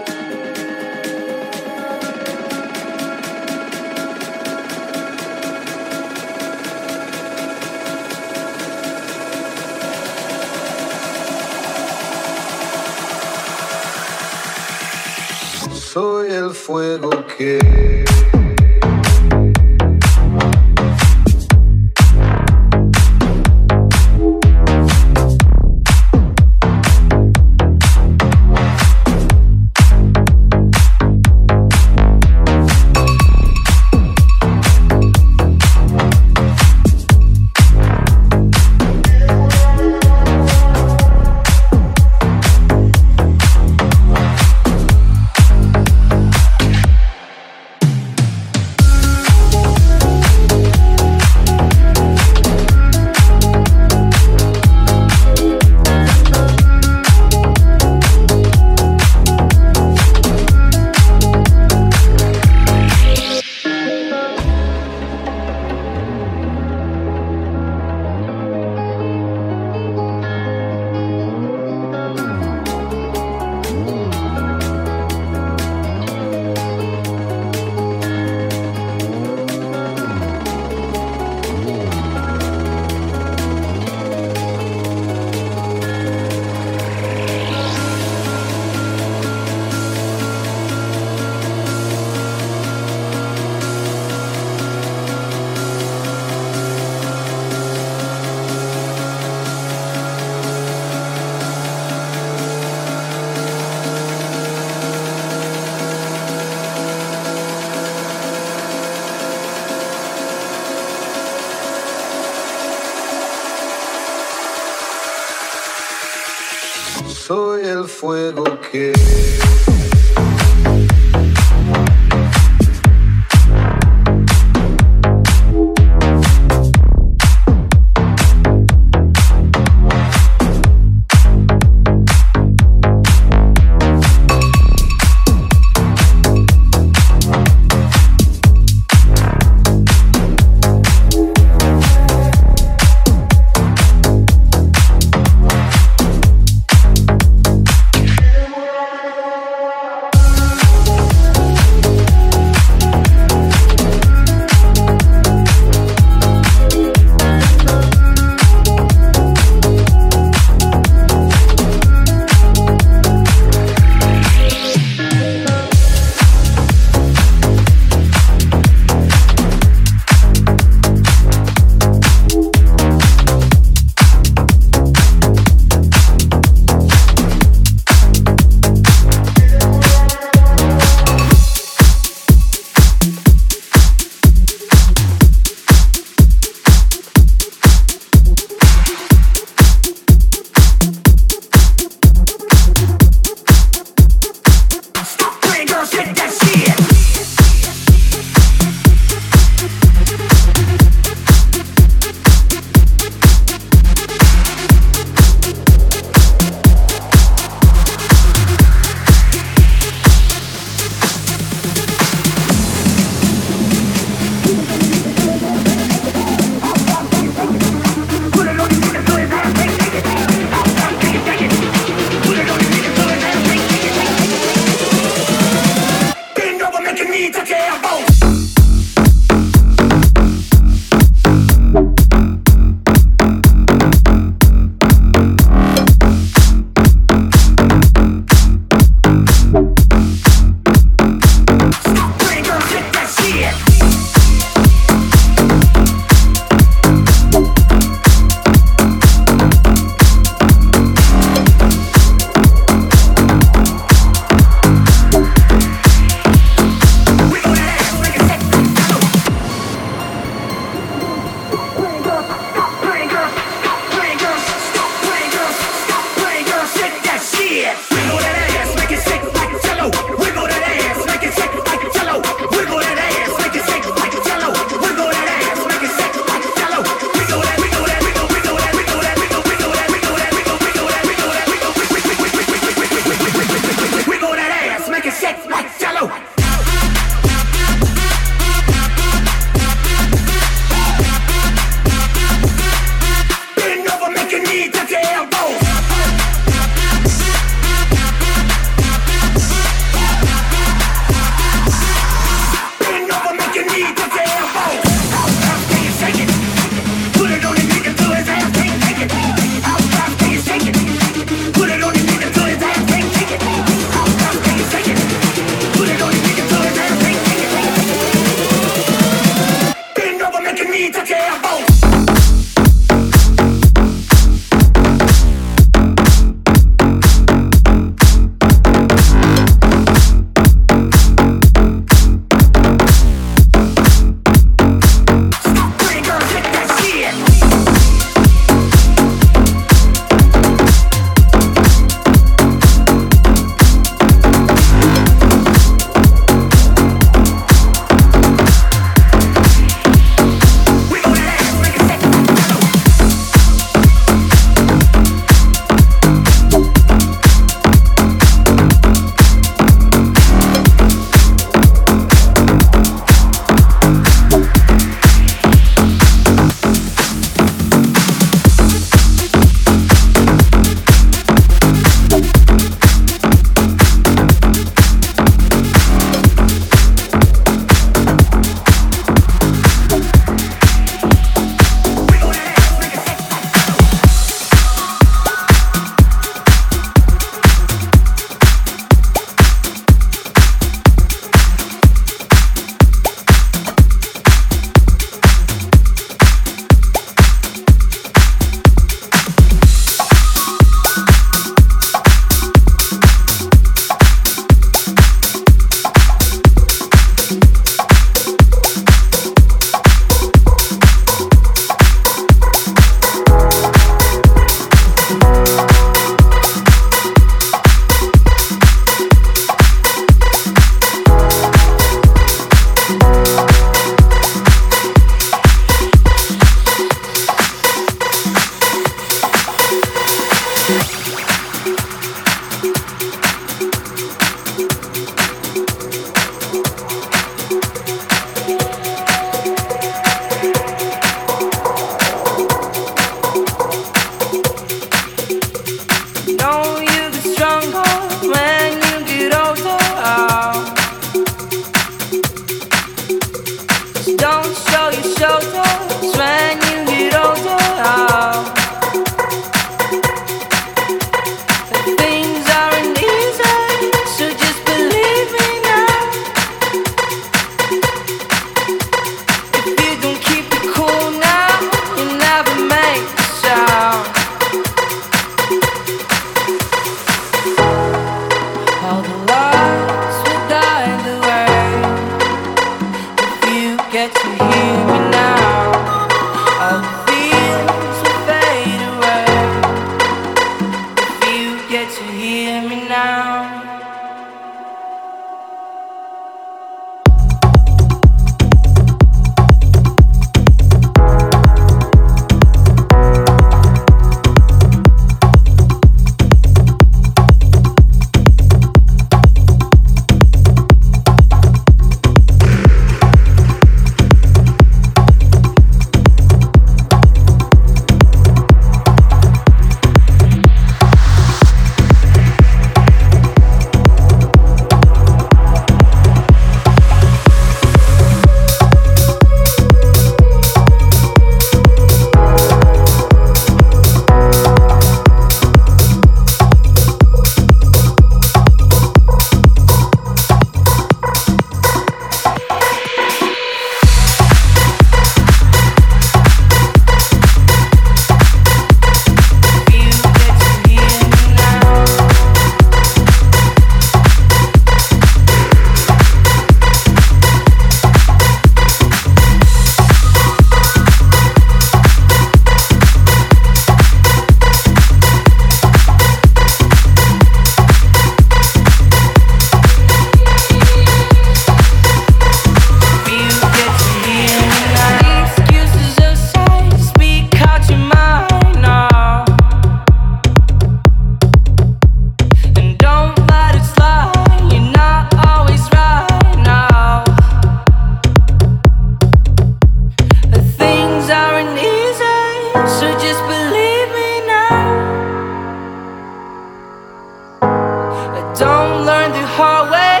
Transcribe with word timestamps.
Don't 598.36 598.84
learn 598.84 599.12
the 599.12 599.24
hard 599.36 599.70
way, 599.70 600.00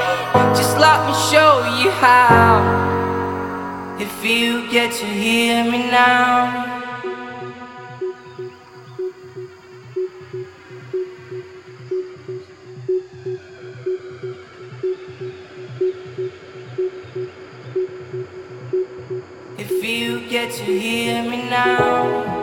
just 0.56 0.76
let 0.76 1.06
me 1.06 1.14
show 1.30 1.62
you 1.80 1.90
how. 1.92 2.62
If 4.00 4.24
you 4.24 4.68
get 4.72 4.92
to 4.92 5.06
hear 5.06 5.62
me 5.62 5.78
now. 5.88 6.72
If 19.56 19.84
you 19.84 20.28
get 20.28 20.50
to 20.54 20.64
hear 20.64 21.22
me 21.22 21.48
now. 21.48 22.34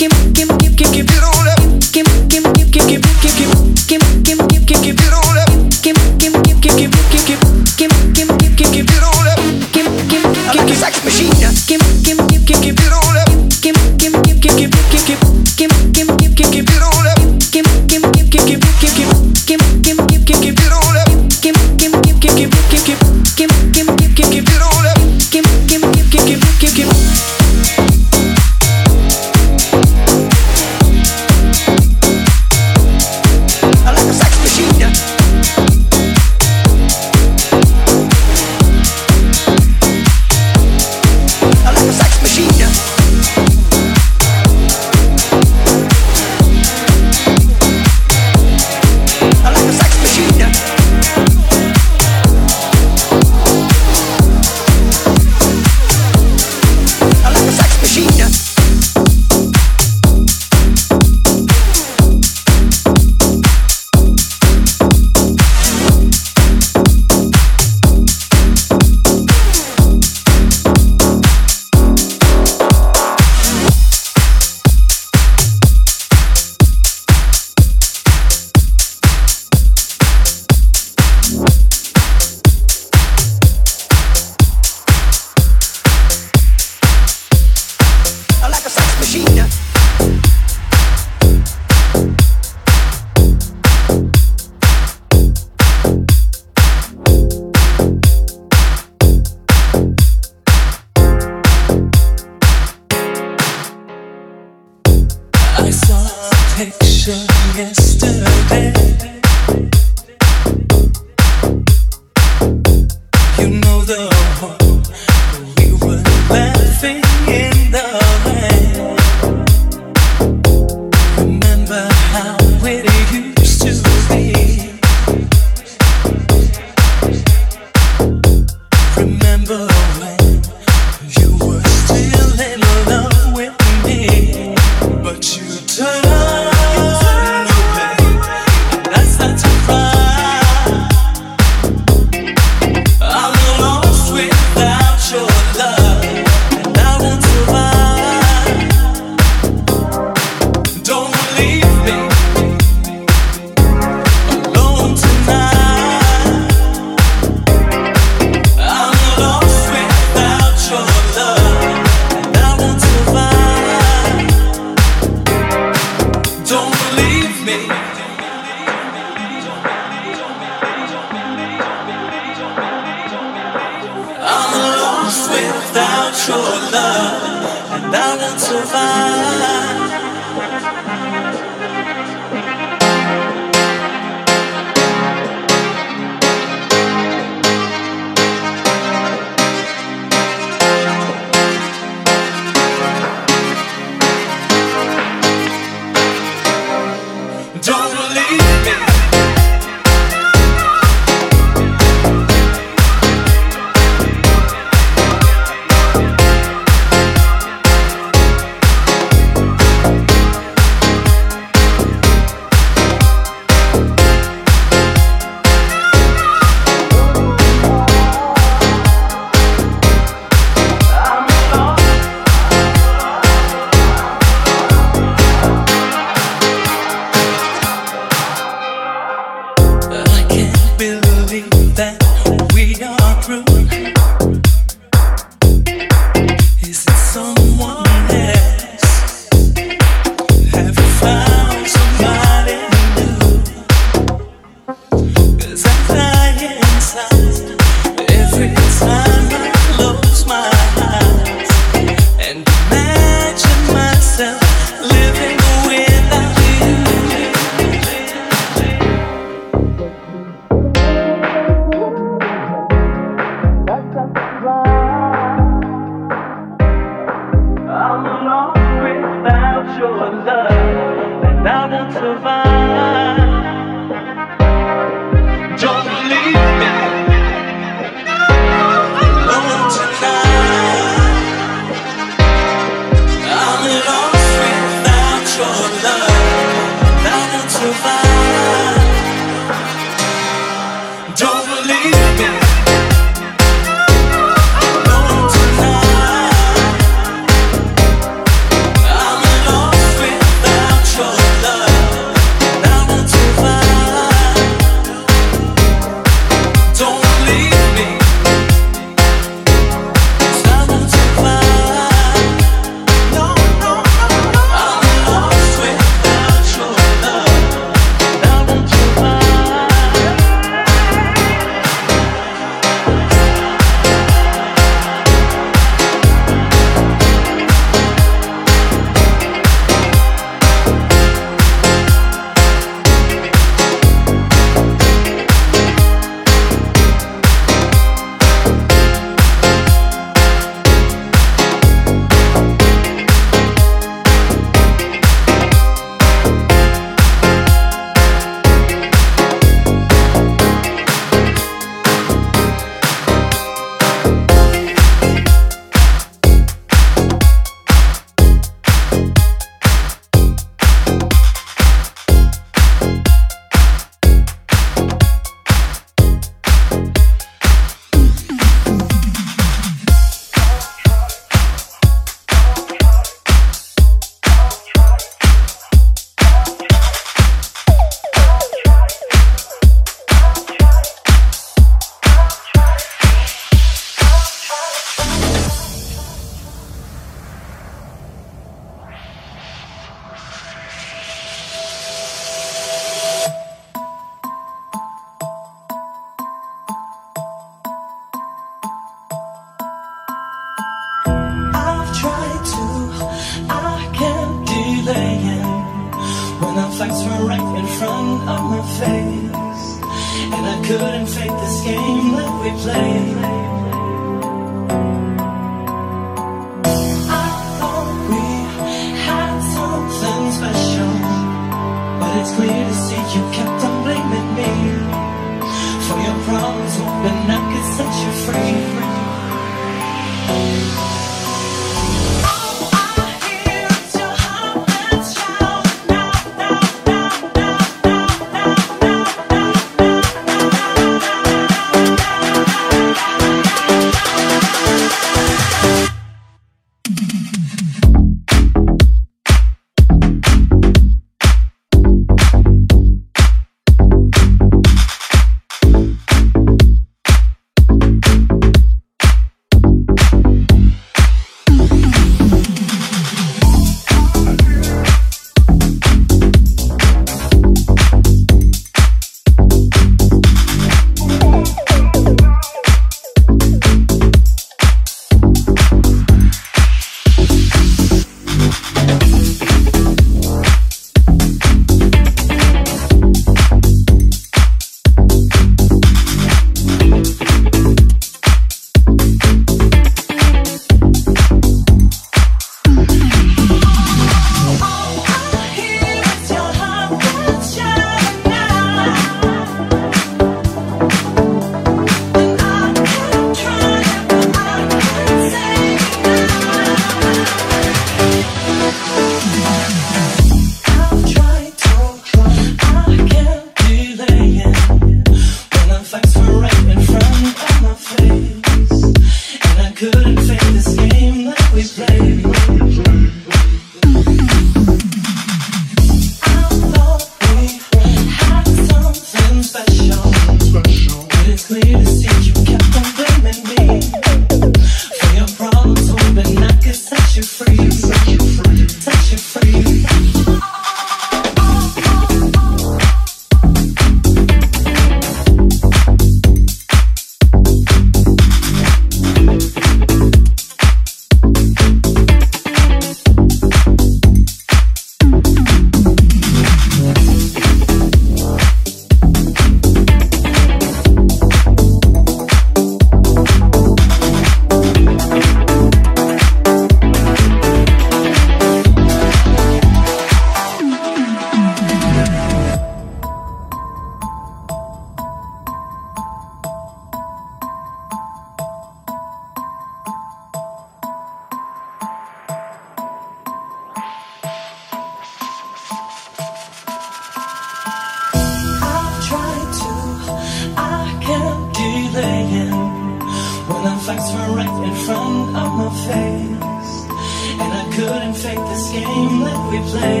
and 598.08 598.16
fake 598.16 598.38
this 598.38 598.70
game 598.70 599.20
that 599.26 599.40
we 599.50 599.58
play. 599.70 600.00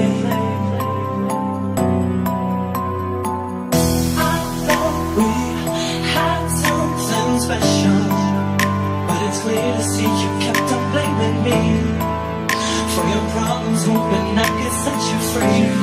I 4.16 4.36
thought 4.64 4.98
we 5.18 5.30
had 6.16 6.44
something 6.64 7.40
special, 7.46 8.00
but 9.06 9.18
it's 9.26 9.40
clear 9.42 9.68
to 9.76 9.82
see 9.92 10.10
you 10.22 10.30
kept 10.44 10.68
on 10.76 10.84
blaming 10.92 11.38
me 11.46 11.60
for 12.92 13.04
your 13.12 13.24
problems, 13.36 13.82
Open 13.92 14.38
I 14.38 14.48
could 14.56 14.74
set 14.84 15.00
you 15.10 15.18
free. 15.32 15.77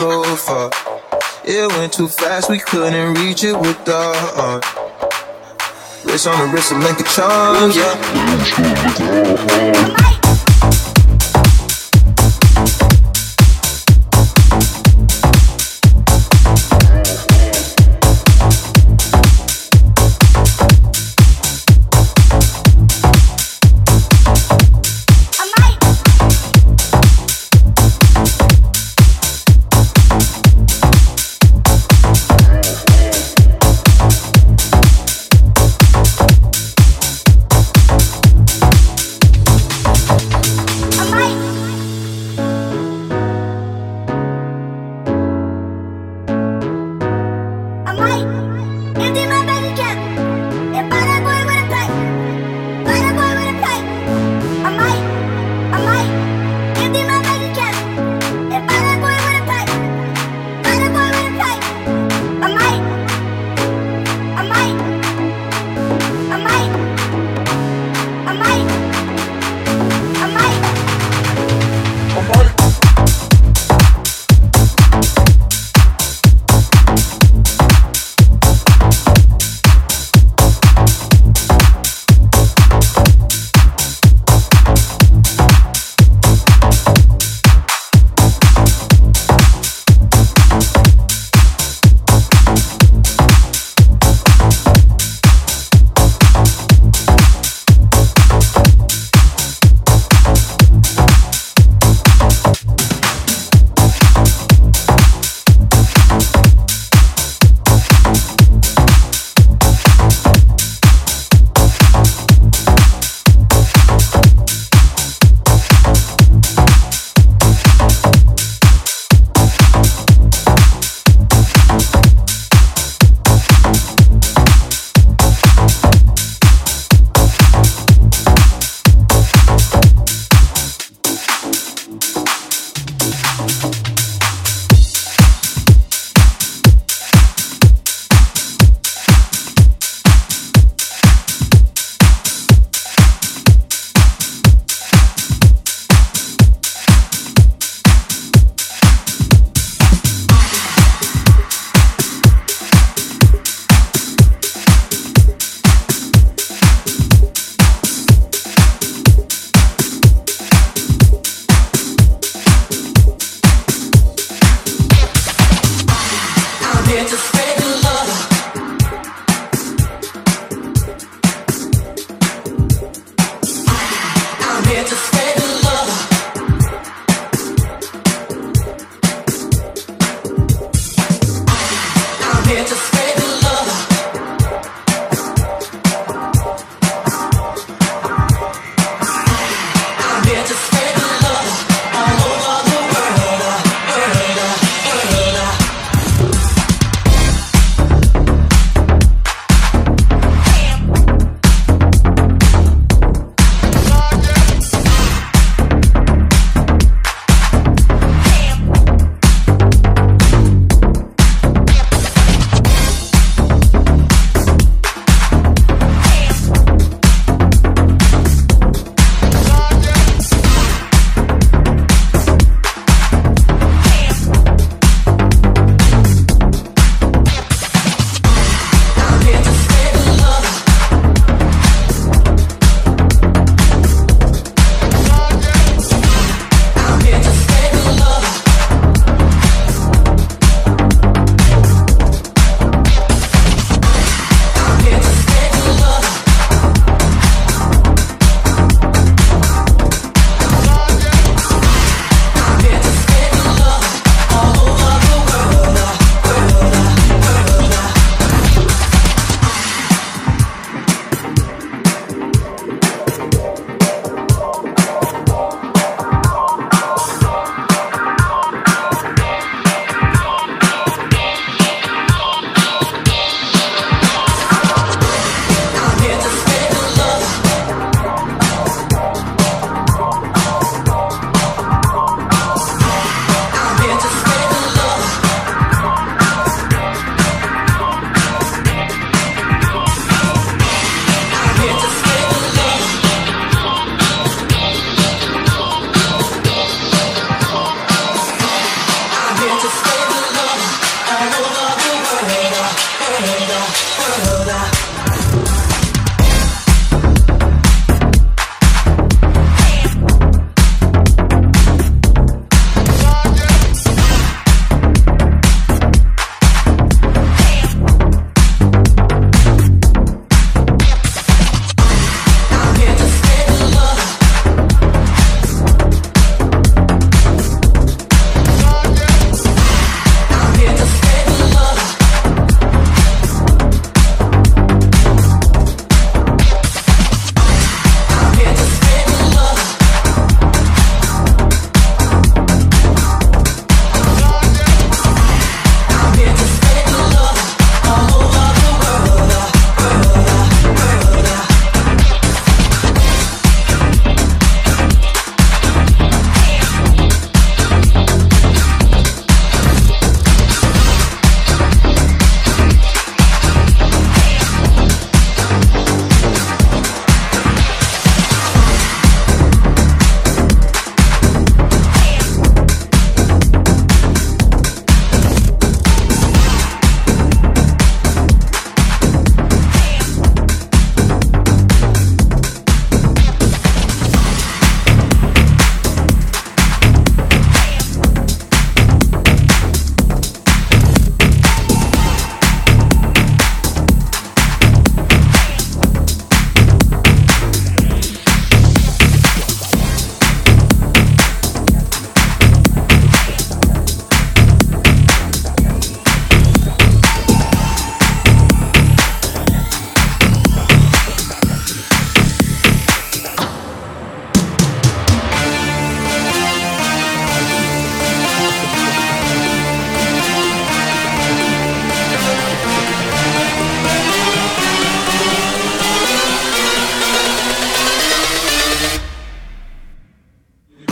So 0.00 0.24
far. 0.34 0.70
It 1.44 1.68
went 1.76 1.92
too 1.92 2.08
fast, 2.08 2.48
we 2.48 2.58
couldn't 2.58 3.14
reach 3.14 3.44
it 3.44 3.52
with 3.52 3.84
the 3.84 4.14
heart. 4.34 4.64
Wrist 6.06 6.26
on 6.26 6.38
the 6.38 6.46
wrist 6.54 6.72
of 6.72 6.78
Lincoln 6.78 7.04
Charms, 7.04 7.76
yeah. 7.76 10.16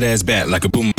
That 0.00 0.06
ass 0.06 0.22
back 0.22 0.46
like 0.48 0.64
a 0.64 0.68
boom. 0.68 0.95